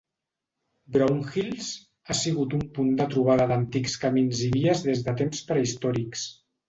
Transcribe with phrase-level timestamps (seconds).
[0.95, 1.67] Brownhills
[2.13, 6.25] ha sigut un punt de trobada d'antics camins i vies des de temps prehistòrics.